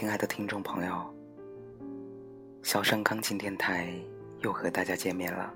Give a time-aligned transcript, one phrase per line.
[0.00, 1.14] 亲爱的听众朋友，
[2.62, 3.92] 小盛钢琴电台
[4.38, 5.54] 又和大家见面了。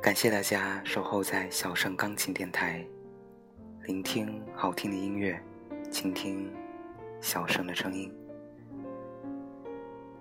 [0.00, 2.82] 感谢大家守候在小盛钢琴电台，
[3.82, 5.38] 聆听好听的音乐，
[5.90, 6.50] 倾听
[7.20, 8.10] 小盛的声音。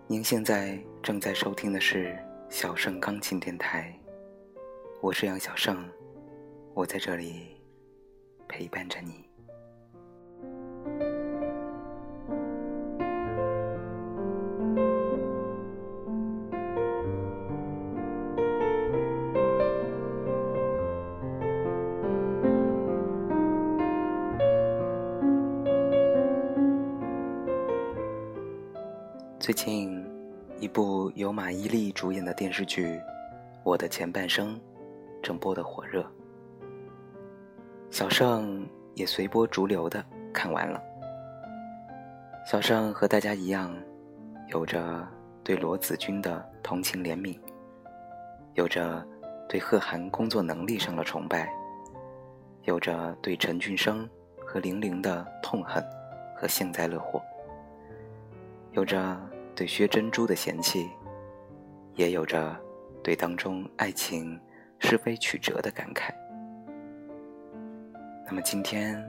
[0.06, 2.14] 您现在正在收听的是
[2.50, 3.98] 小盛钢琴电台，
[5.00, 5.82] 我是杨小盛，
[6.74, 7.56] 我在这里
[8.50, 9.27] 陪伴着你。
[29.48, 30.06] 最近，
[30.60, 32.86] 一部由马伊琍主演的电视剧
[33.64, 34.56] 《我的前半生》
[35.24, 36.06] 正播得火热，
[37.90, 40.04] 小盛也随波逐流的
[40.34, 40.84] 看完了。
[42.46, 43.74] 小盛和大家一样，
[44.48, 45.08] 有着
[45.46, 47.40] 对罗子君的同情怜悯，
[48.56, 49.02] 有着
[49.48, 51.50] 对贺涵工作能力上的崇拜，
[52.64, 54.06] 有着对陈俊生
[54.46, 55.82] 和玲玲的痛恨
[56.36, 57.22] 和幸灾乐祸，
[58.74, 59.18] 有着。
[59.58, 60.88] 对薛珍珠的嫌弃，
[61.96, 62.56] 也有着
[63.04, 64.40] 对当中爱情
[64.78, 66.14] 是非曲折的感慨。
[68.24, 69.04] 那么今天，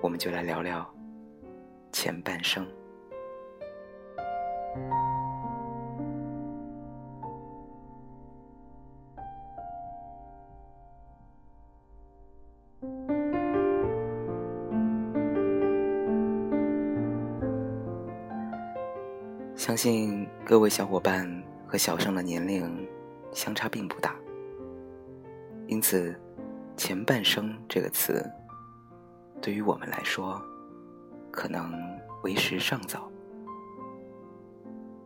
[0.00, 0.88] 我们就来聊聊
[1.90, 2.64] 前半生。
[19.76, 21.30] 相信各位小伙伴
[21.66, 22.88] 和小盛的年龄
[23.30, 24.16] 相差并不大，
[25.66, 26.18] 因此
[26.78, 28.24] “前半生”这个词
[29.38, 30.40] 对于我们来说
[31.30, 31.78] 可能
[32.22, 33.06] 为时尚早。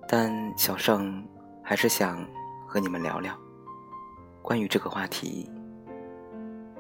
[0.07, 1.21] 但小盛
[1.65, 2.25] 还是想
[2.65, 3.37] 和你们聊聊
[4.41, 5.51] 关于这个话题，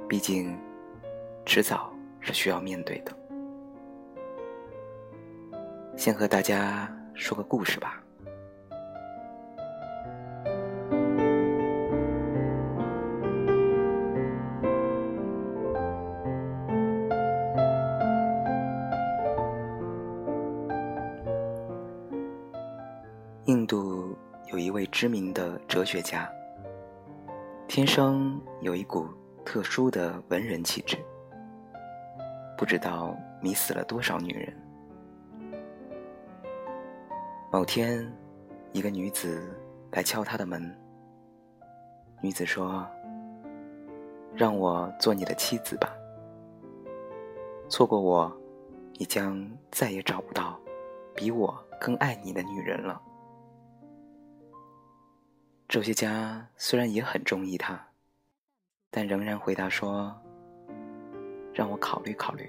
[0.08, 0.56] 毕竟
[1.44, 3.12] 迟早是需要面对的。
[5.96, 6.88] 先和大家。
[7.20, 8.02] 说个故事吧。
[23.44, 24.16] 印度
[24.50, 26.28] 有一位知名的哲学家，
[27.68, 29.06] 天生有一股
[29.44, 30.96] 特殊的文人气质，
[32.56, 34.69] 不知道迷死了多少女人。
[37.52, 38.08] 某天，
[38.72, 39.42] 一个女子
[39.90, 40.72] 来敲他的门。
[42.22, 42.86] 女子说
[44.32, 45.92] ：“让我做你的妻子吧。
[47.68, 48.32] 错过我，
[48.94, 50.60] 你将再也找不到
[51.12, 53.02] 比我更爱你的女人了。”
[55.66, 57.84] 哲学家虽然也很中意他，
[58.92, 60.16] 但仍然回答说
[61.52, 62.48] ：“让我考虑考虑。”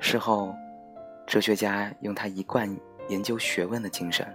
[0.00, 0.52] 事后。
[1.26, 2.74] 哲学家用他一贯
[3.08, 4.26] 研究学问的精神，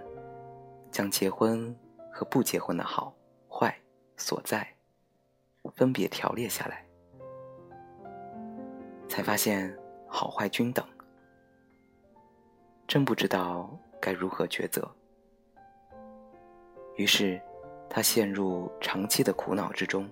[0.90, 1.74] 将结婚
[2.12, 3.14] 和不结婚的好
[3.48, 3.74] 坏
[4.16, 4.66] 所在
[5.74, 6.84] 分别条列下来，
[9.08, 9.74] 才发现
[10.06, 10.86] 好坏均等。
[12.86, 14.86] 真不知道该如何抉择，
[16.96, 17.40] 于是
[17.88, 20.06] 他陷入长期的苦恼之中。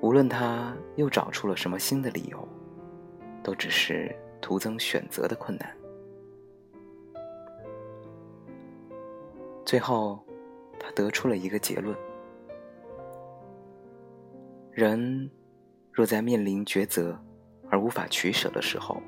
[0.00, 2.48] 无论他又找出了什么新的理由，
[3.42, 4.14] 都只是。
[4.40, 5.76] 徒增选择的困难。
[9.64, 10.24] 最后，
[10.78, 11.96] 他得出了一个结论：
[14.70, 15.30] 人
[15.90, 17.18] 若在面临抉择
[17.68, 19.02] 而无法取舍的时候，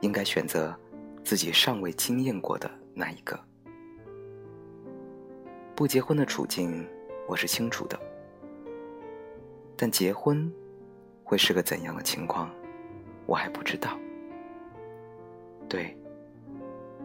[0.00, 0.78] 应该选择
[1.24, 3.38] 自己尚未经验过的那一个。
[5.74, 6.86] 不结婚的处境，
[7.26, 7.98] 我是清楚的，
[9.76, 10.52] 但结婚
[11.24, 12.50] 会是个怎样的情况？
[13.26, 13.98] 我还不知道。
[15.68, 15.96] 对，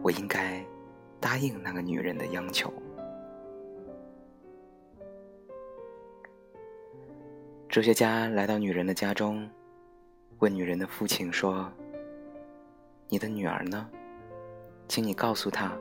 [0.02, 0.64] 我应该
[1.20, 2.72] 答应那个女人的央求。
[7.68, 9.50] 哲学家来到女人的家中，
[10.38, 11.68] 问女人的父亲说
[13.08, 13.90] ：“你的女儿呢？
[14.86, 15.76] 请你告诉她，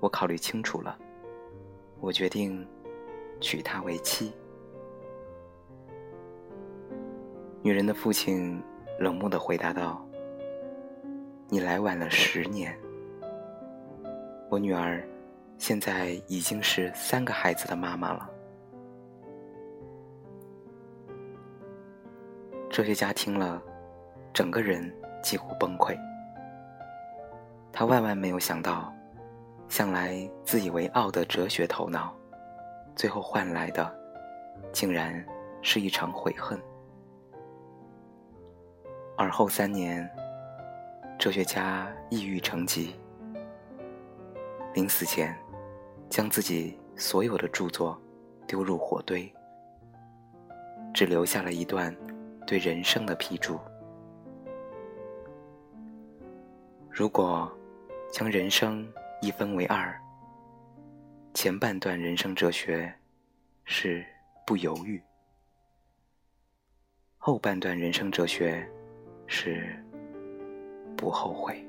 [0.00, 0.98] 我考虑清楚了，
[2.00, 2.66] 我决定
[3.40, 4.32] 娶她为妻。”
[7.60, 8.58] 女人的父亲。
[8.98, 10.04] 冷漠的回答道
[11.48, 12.76] ：“你来晚了十年。
[14.48, 15.06] 我女儿
[15.58, 18.30] 现在已经是三个孩子的妈妈了。”
[22.70, 23.62] 哲学家听了，
[24.32, 25.96] 整个人几乎崩溃。
[27.72, 28.92] 他万万没有想到，
[29.68, 32.14] 向来自以为傲的哲学头脑，
[32.94, 33.94] 最后换来的，
[34.72, 35.24] 竟然
[35.60, 36.58] 是一场悔恨。
[39.18, 40.06] 而后三年，
[41.18, 42.94] 哲学家抑郁成疾，
[44.74, 45.34] 临死前，
[46.10, 47.98] 将自己所有的著作
[48.46, 49.32] 丢入火堆，
[50.92, 51.96] 只留下了一段
[52.46, 53.58] 对人生的批注。
[56.90, 57.50] 如果
[58.12, 58.86] 将人生
[59.22, 59.98] 一分为二，
[61.32, 62.94] 前半段人生哲学
[63.64, 64.04] 是
[64.46, 65.02] 不犹豫，
[67.16, 68.70] 后半段人生哲学。
[69.26, 69.74] 是
[70.96, 71.65] 不后悔。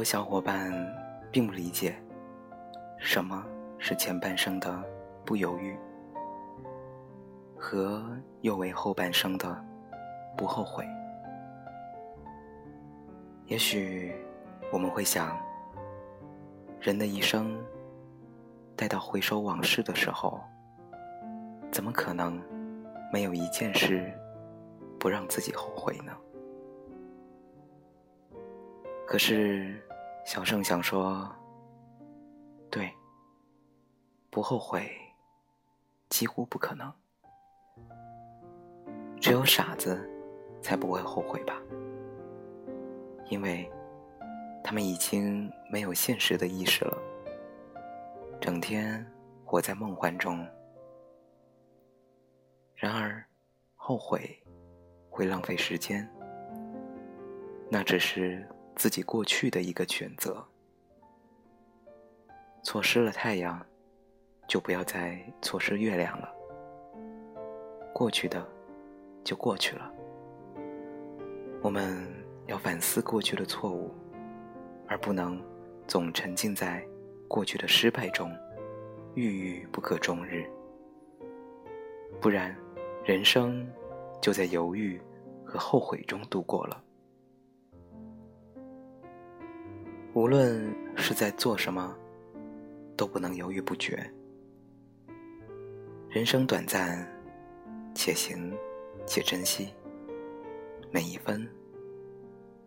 [0.00, 0.72] 多小伙伴
[1.30, 1.94] 并不理解，
[2.96, 3.44] 什么
[3.78, 4.82] 是前半生的
[5.26, 5.76] 不犹豫，
[7.54, 8.02] 和
[8.40, 9.62] 又为后半生的
[10.38, 10.86] 不后悔。
[13.44, 14.14] 也许
[14.72, 15.38] 我们会想，
[16.80, 17.54] 人的一生，
[18.74, 20.40] 待到回首往事的时候，
[21.70, 22.42] 怎么可能
[23.12, 24.10] 没有一件事
[24.98, 26.16] 不让自己后悔呢？
[29.06, 29.78] 可是，
[30.24, 31.28] 小盛想说，
[32.70, 32.92] 对，
[34.30, 34.88] 不后悔，
[36.08, 36.92] 几乎不可能。
[39.20, 40.08] 只有傻子，
[40.62, 41.60] 才不会后悔吧？
[43.28, 43.68] 因为，
[44.62, 46.96] 他们已经没有现实的意识了，
[48.40, 49.04] 整天
[49.44, 50.46] 活在梦幻中。
[52.76, 53.24] 然而，
[53.74, 54.40] 后悔，
[55.10, 56.08] 会浪费时间，
[57.68, 58.46] 那只是。
[58.80, 60.42] 自己过去的一个选择，
[62.62, 63.60] 错失了太阳，
[64.48, 66.32] 就不要再错失月亮了。
[67.92, 68.42] 过去的，
[69.22, 69.92] 就过去了。
[71.60, 72.08] 我们
[72.46, 73.94] 要反思过去的错误，
[74.88, 75.38] 而不能
[75.86, 76.82] 总沉浸在
[77.28, 78.34] 过去的失败中，
[79.14, 80.50] 郁郁不可终日。
[82.18, 82.56] 不然，
[83.04, 83.70] 人生
[84.22, 84.98] 就在犹豫
[85.44, 86.82] 和后悔中度过了。
[90.12, 91.96] 无论是在做什么，
[92.96, 93.96] 都不能犹豫不决。
[96.08, 97.06] 人生短暂，
[97.94, 98.52] 且行
[99.06, 99.72] 且珍惜
[100.90, 101.48] 每一分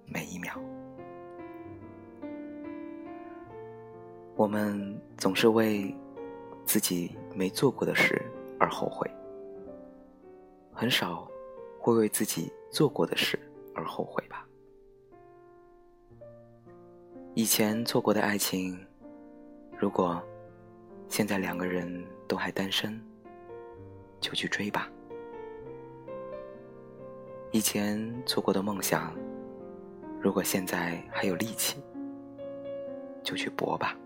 [0.05, 0.57] 每一秒。
[4.37, 5.93] 我们总是为
[6.65, 8.21] 自己没做过的事
[8.57, 9.05] 而后悔，
[10.71, 11.29] 很少
[11.77, 13.37] 会为自己做过的事
[13.75, 14.47] 而后悔吧。
[17.35, 18.79] 以前错过的爱情，
[19.79, 20.21] 如果
[21.09, 23.01] 现在两个人都还单身，
[24.21, 24.87] 就去追吧。
[27.51, 29.15] 以前错过的梦想，
[30.21, 31.81] 如果现在还有力气，
[33.23, 33.97] 就去搏吧。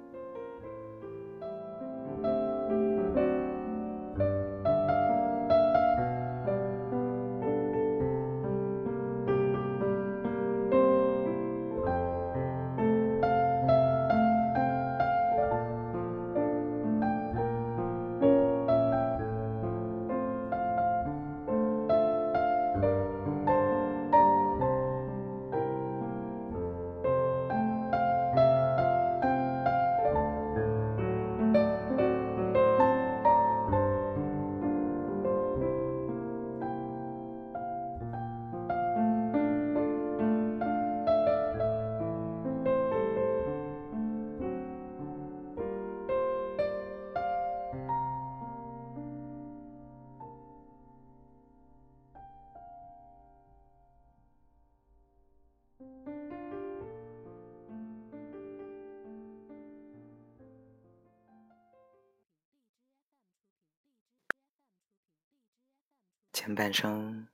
[66.48, 67.28] 前半生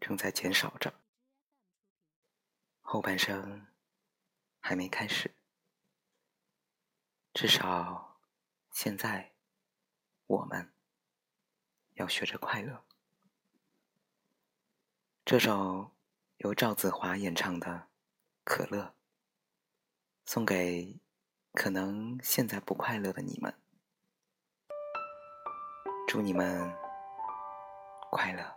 [0.00, 0.92] 正在减少着，
[2.80, 3.68] 后半生
[4.58, 5.36] 还没开始。
[7.32, 8.18] 至少，
[8.72, 9.36] 现在
[10.26, 10.74] 我们
[11.92, 12.84] 要学着快乐。
[15.24, 15.92] 这首
[16.38, 17.68] 由赵子华演唱的
[18.42, 18.82] 《可乐》，
[20.24, 20.98] 送给
[21.52, 23.56] 可能现在不快乐的你们，
[26.08, 26.76] 祝你们
[28.10, 28.55] 快乐。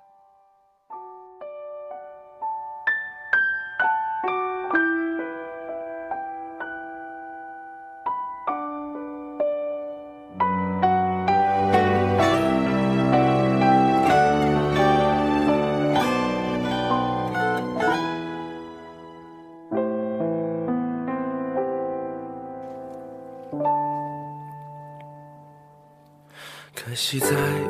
[27.00, 27.30] 惜在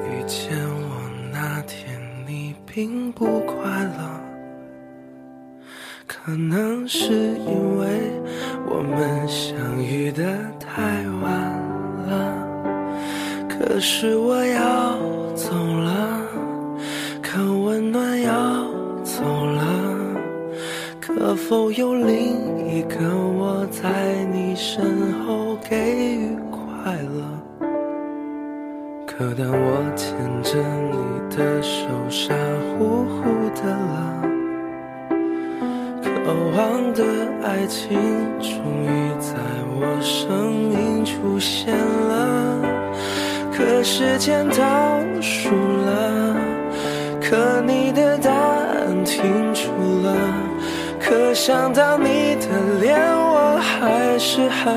[0.10, 0.69] 遇见
[36.30, 37.04] 渴望的
[37.44, 37.98] 爱情
[38.40, 38.52] 终
[38.84, 38.88] 于
[39.20, 39.34] 在
[39.80, 42.62] 我生命出现了。
[43.52, 44.56] 可时间倒
[45.20, 46.36] 数了，
[47.20, 49.24] 可你的答案停
[49.56, 49.72] 住
[50.04, 50.16] 了，
[51.02, 52.46] 可想到你的
[52.80, 54.72] 脸，我还是很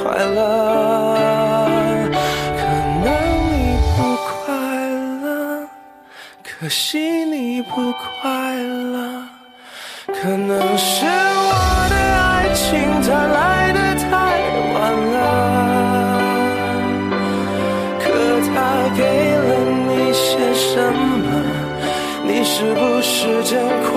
[0.00, 1.18] 快乐。
[6.60, 8.37] 可惜你不快乐，
[10.28, 11.52] 可能是我
[11.88, 12.66] 的爱情
[13.00, 14.06] 它来的太
[14.74, 14.76] 晚
[15.14, 15.16] 了。
[17.98, 18.04] 可
[18.44, 18.52] 它
[18.94, 19.00] 给
[19.46, 19.48] 了
[19.88, 21.24] 你些什么？
[22.26, 23.56] 你是不是真
[23.90, 23.96] 快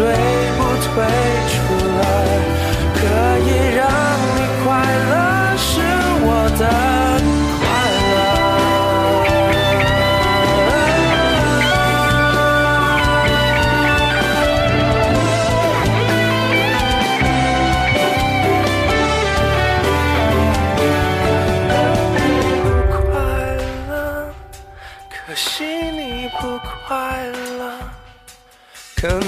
[0.00, 0.06] 追
[0.56, 0.64] 不
[0.94, 1.29] 退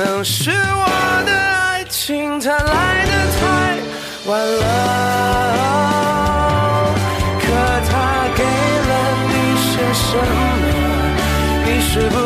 [0.02, 0.86] 可能是我
[1.24, 3.40] 的爱情它来的太
[4.26, 4.62] 晚了。
[7.38, 7.44] 可
[7.88, 7.92] 他
[8.34, 8.92] 给了
[9.28, 9.32] 你
[9.62, 10.66] 些什么？
[11.64, 12.16] 你是不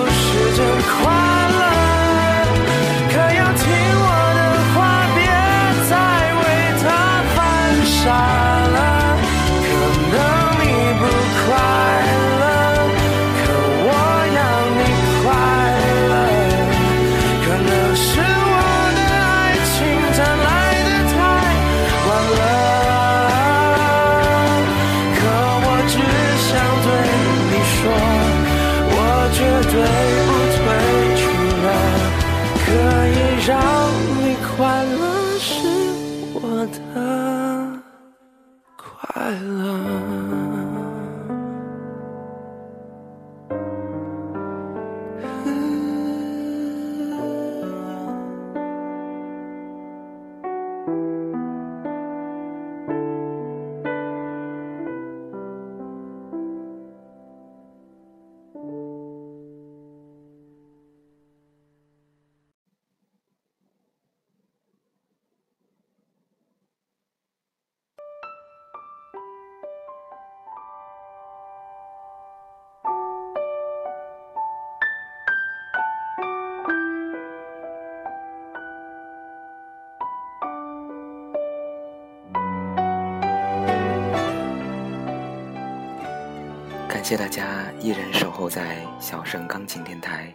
[87.07, 90.35] 谢大家依然守候在小盛钢琴电台，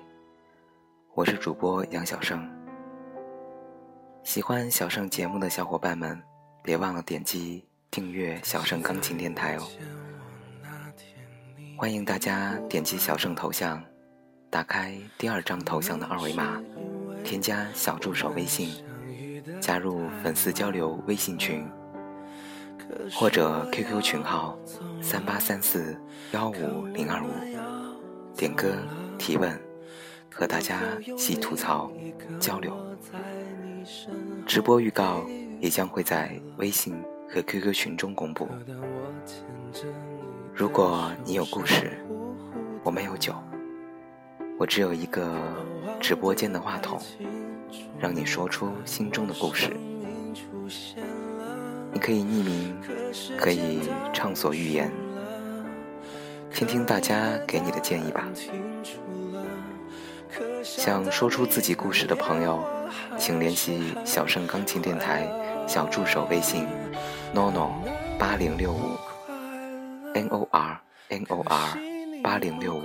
[1.13, 2.49] 我是主播杨小盛。
[4.23, 6.17] 喜欢小盛节目的小伙伴们，
[6.63, 9.67] 别忘了点击订阅小盛钢琴电台哦。
[11.77, 13.84] 欢迎大家点击小盛头像，
[14.49, 16.63] 打开第二张头像的二维码，
[17.21, 18.81] 添加小助手微信，
[19.60, 21.69] 加入粉丝交流微信群。
[23.13, 24.58] 或者 QQ 群号
[25.01, 25.95] 三八三四
[26.32, 27.30] 幺五零二五，
[28.36, 28.73] 点歌
[29.17, 29.60] 提问，
[30.34, 31.91] 和大家一起吐槽
[32.39, 32.75] 交流。
[34.45, 35.25] 直播预告
[35.60, 36.95] 也将会在微信
[37.30, 38.47] 和 QQ 群中公布。
[40.54, 41.97] 如果你有故事，
[42.84, 43.34] 我没有酒，
[44.60, 45.39] 我只有一个
[45.99, 46.99] 直播间的话筒，
[47.99, 49.75] 让你说出心中的故事。
[51.93, 52.75] 你可以匿名，
[53.38, 54.91] 可以畅所欲言，
[56.54, 58.27] 听听大家给你的建议吧。
[60.63, 62.63] 想说出自己故事的朋友，
[63.17, 65.27] 请联系小盛钢琴电台
[65.67, 66.65] 小助手微信
[67.36, 67.71] nono
[68.17, 68.97] 八零六五
[70.13, 71.77] n o r n o r
[72.23, 72.84] 八零六五，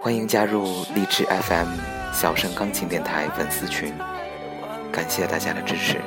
[0.00, 1.68] 欢迎加入荔枝 FM
[2.12, 3.92] 小盛钢琴电台粉丝群，
[4.90, 6.00] 感谢大家的支持。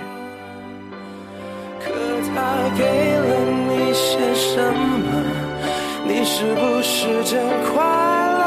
[2.41, 2.81] 他给
[3.19, 3.29] 了
[3.69, 5.05] 你些什么？
[6.07, 7.39] 你是不是真
[7.71, 8.41] 快乐？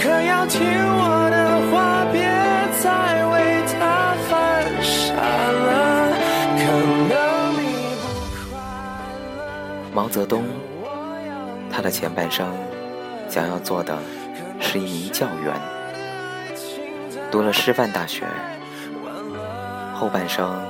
[0.00, 1.36] 可要听我的
[1.70, 2.18] 话，别
[2.82, 3.78] 再为他
[4.26, 4.34] 犯
[4.82, 6.10] 傻了。
[6.58, 6.60] 可
[7.06, 7.14] 能
[7.54, 7.62] 你
[8.02, 8.58] 不快
[9.36, 9.38] 乐。
[9.94, 10.42] 毛泽东，
[11.70, 12.52] 他的前半生
[13.28, 13.96] 想要做的
[14.58, 15.54] 是一名教员，
[17.30, 18.26] 读了师范大学，
[19.94, 20.60] 后半生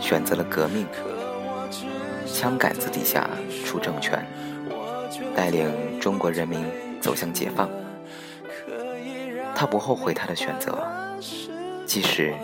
[0.00, 0.86] 选择了革命，
[2.42, 3.30] 枪杆子底下
[3.64, 4.26] 出政权，
[5.32, 6.66] 带领中国人民
[7.00, 7.70] 走向解放。
[9.54, 10.84] 他不后悔他的选择，
[11.86, 12.34] 即使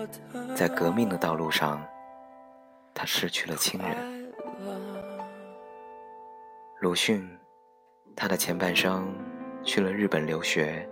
[0.55, 1.85] 在革命的道路上，
[2.95, 4.33] 他失去了亲人。
[6.79, 7.29] 鲁迅，
[8.15, 9.13] 他的前半生
[9.65, 10.89] 去了日本留学，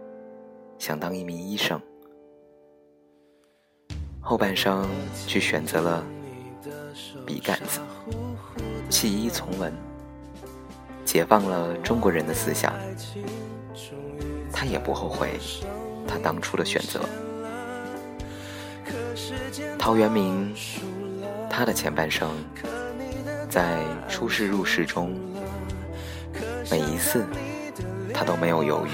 [0.80, 1.80] 想当一名医生，
[4.20, 4.84] 后半生
[5.28, 6.04] 却选择了
[7.24, 7.78] 笔杆子，
[8.88, 9.72] 弃医从文，
[11.04, 12.72] 解放了中国人的思想。
[14.52, 15.38] 他也不后悔
[16.06, 17.00] 他当初的选择。
[19.78, 20.54] 陶渊明，
[21.50, 22.30] 他的前半生
[23.50, 25.14] 在出世入世中。
[26.70, 27.24] 每一次，
[28.14, 28.90] 他都没有犹豫。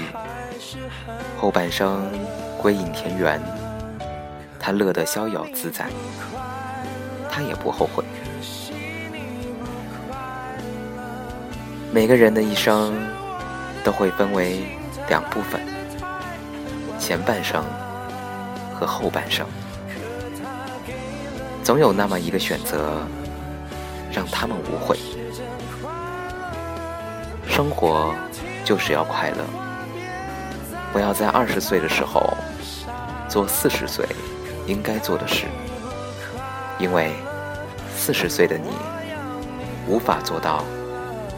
[1.37, 2.09] 后半生
[2.61, 3.41] 归隐田园，
[4.59, 5.87] 他乐得逍遥自在，
[7.31, 8.03] 他也不后悔。
[11.93, 12.91] 每个人的一生
[13.83, 14.63] 都会分为
[15.07, 15.61] 两部分：
[16.97, 17.63] 前半生
[18.73, 19.45] 和后半生。
[21.63, 22.97] 总有那么一个选择，
[24.11, 24.97] 让他们无悔。
[27.47, 28.15] 生活
[28.65, 29.45] 就是要快乐，
[30.91, 32.35] 不要在二十岁的时候
[33.29, 34.03] 做四十岁
[34.65, 35.45] 应该做的事，
[36.79, 37.11] 因为
[37.95, 38.71] 四十岁的你
[39.87, 40.65] 无法做到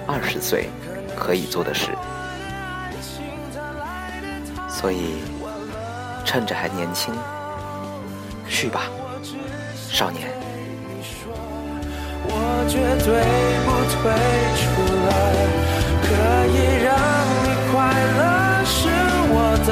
[0.07, 0.69] 二十岁
[1.15, 1.89] 可以做的事，
[4.69, 5.15] 所以
[6.23, 7.13] 趁着还年轻，
[8.47, 8.83] 去吧，
[9.89, 10.29] 少年。
[12.27, 12.31] 我
[12.67, 13.07] 绝对
[13.65, 13.97] 不退
[14.61, 14.63] 出
[15.07, 15.13] 来，
[16.01, 16.05] 可
[16.53, 16.87] 以让
[17.43, 17.73] 你快
[18.17, 18.19] 乐
[18.63, 18.77] 是
[19.31, 19.69] 我的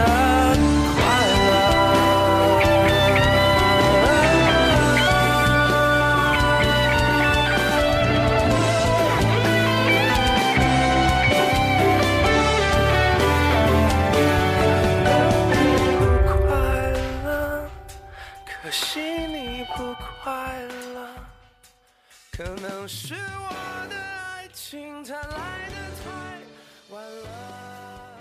[22.83, 26.41] 能是我的爱情它来的太
[26.89, 28.19] 晚了。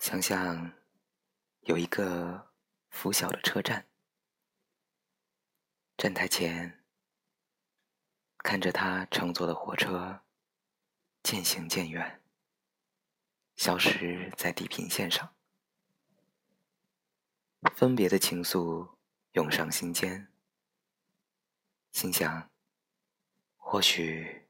[0.00, 0.72] 想想
[1.60, 2.50] 有一个
[2.90, 3.86] 拂晓的车站，
[5.96, 6.82] 站台前
[8.38, 10.22] 看着他乘坐的火车
[11.22, 12.20] 渐行渐远，
[13.54, 15.32] 消失在地平线上。
[17.70, 18.96] 分别的情愫
[19.32, 20.32] 涌上心间，
[21.92, 22.50] 心想：
[23.56, 24.48] 或许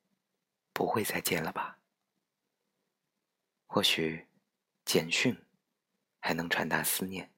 [0.73, 1.79] 不会再见了吧？
[3.67, 4.27] 或许
[4.85, 5.45] 简讯
[6.21, 7.33] 还能传达思念。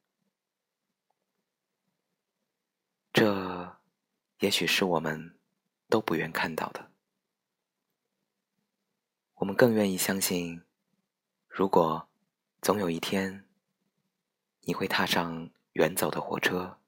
[3.13, 3.81] 这
[4.39, 5.39] 也许是我们
[5.89, 6.93] 都不愿看到的。
[9.35, 10.63] 我们更愿意相信，
[11.49, 12.09] 如果
[12.63, 13.49] 总有一天
[14.63, 15.51] 你会踏上。
[15.75, 16.81] 远走的火车，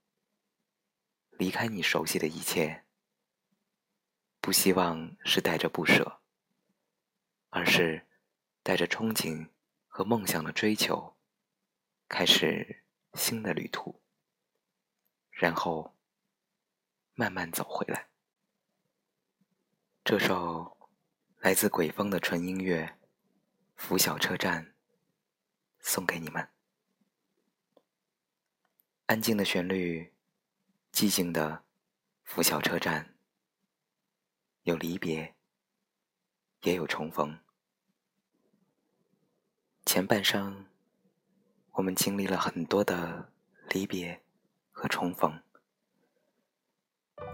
[1.30, 2.84] 离开你熟悉的一切，
[4.40, 6.20] 不希望是带着不舍，
[7.50, 8.06] 而是
[8.62, 9.48] 带着憧憬
[9.88, 11.16] 和梦想的追求，
[12.08, 14.00] 开始新的旅途，
[15.30, 15.96] 然后
[17.14, 18.08] 慢慢走回来。
[20.04, 20.78] 这首
[21.38, 22.84] 来自鬼风的纯音乐
[23.74, 24.64] 《拂晓车站》，
[25.80, 26.55] 送给你们。
[29.06, 30.12] 安静的旋律，
[30.92, 31.62] 寂静的
[32.24, 33.14] 拂晓车站，
[34.64, 35.36] 有离别，
[36.62, 37.38] 也有重逢。
[39.84, 40.66] 前半生，
[41.70, 43.32] 我们经历了很多的
[43.68, 44.20] 离别
[44.72, 45.40] 和重逢，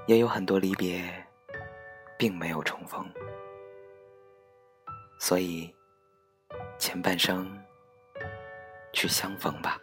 [0.07, 1.27] 也有很多离别，
[2.19, 3.11] 并没有重逢。
[5.19, 5.75] 所以，
[6.79, 7.65] 前半生，
[8.93, 9.81] 去相逢吧。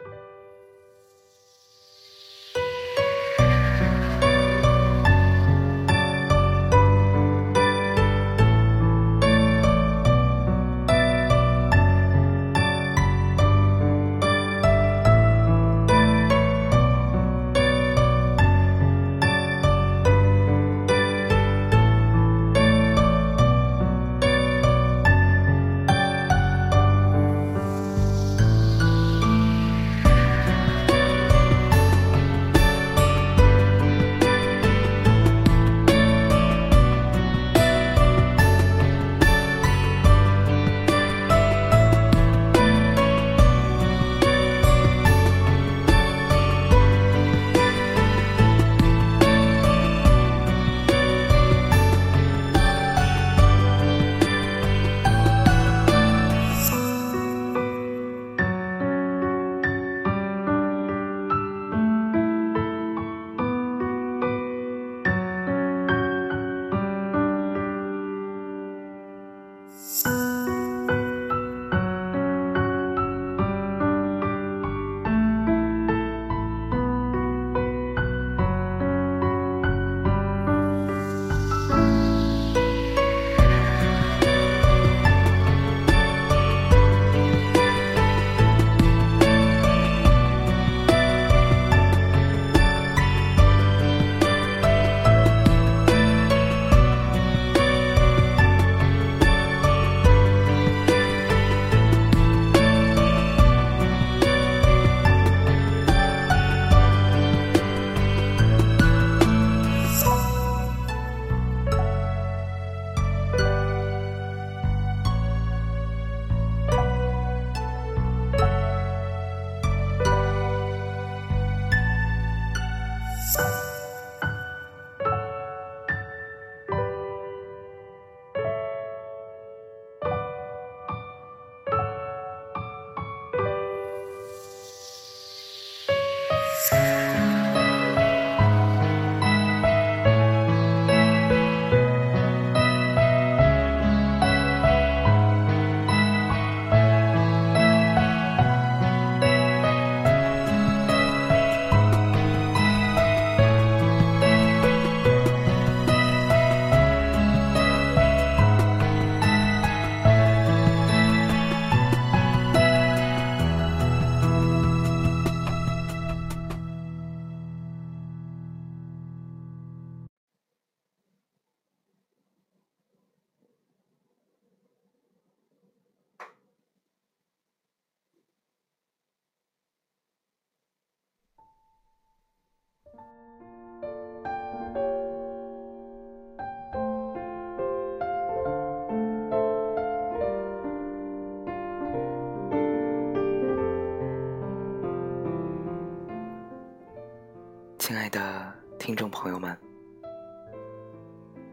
[198.80, 199.54] 听众朋友们，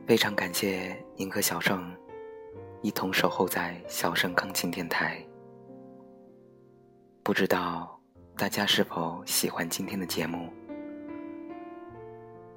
[0.08, 1.94] 非常感谢您和小盛
[2.82, 5.22] 一同守候在小盛钢琴电台。
[7.24, 8.00] 不知道
[8.38, 10.50] 大家是否喜欢今天的节目？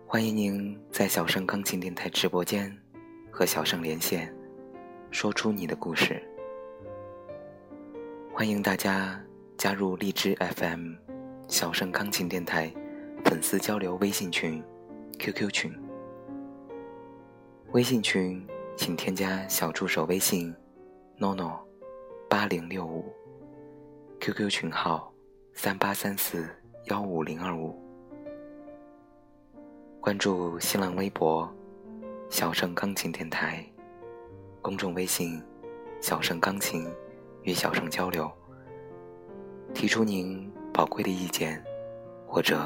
[0.06, 2.72] 欢迎您在小盛钢琴电台直播间
[3.28, 4.32] 和小盛连线，
[5.10, 6.22] 说出你的故事。
[8.32, 9.20] 欢迎大家
[9.58, 10.94] 加入荔枝 FM
[11.48, 12.72] 小盛钢琴电台
[13.30, 14.60] 粉丝交流微信群、
[15.16, 15.72] QQ 群。
[17.70, 18.44] 微信群
[18.76, 20.52] 请添加小助手微信
[21.16, 21.56] “nono
[22.28, 23.04] 八零六五
[24.18, 25.14] ”，QQ 群号
[25.52, 26.44] 三八三四
[26.86, 27.80] 幺五零二五。
[30.00, 31.48] 关注新浪微博
[32.30, 33.64] “小盛钢琴电台”，
[34.60, 35.40] 公众微信
[36.02, 36.84] “小盛钢琴”
[37.46, 38.28] 与小盛交流，
[39.72, 41.64] 提出您宝贵的意见
[42.26, 42.58] 或者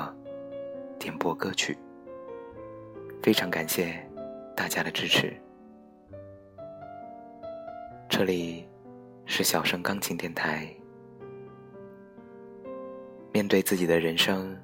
[1.05, 1.77] 点播歌曲。
[3.23, 4.03] 非常感谢
[4.57, 5.37] 大家的支持。
[8.09, 8.67] 这里
[9.27, 10.67] 是小盛钢琴电台。
[13.35, 14.59] 面对自己的人生，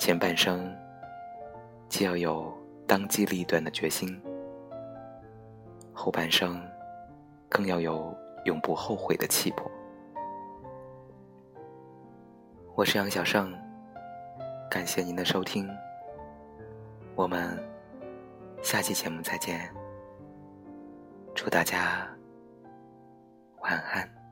[0.00, 0.68] 前半生。
[1.88, 2.52] 既要有
[2.84, 4.20] 当机立断的决心，
[5.92, 6.60] 后半生
[7.48, 8.12] 更要有
[8.46, 9.70] 永不后悔的气魄。
[12.74, 13.54] 我是杨小胜，
[14.74, 15.70] 感谢您的收听，
[17.14, 17.56] 我们
[18.60, 19.72] 下期节目再见，
[21.32, 22.04] 祝大家
[23.60, 24.23] 晚安。